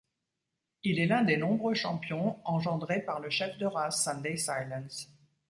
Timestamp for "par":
3.01-3.19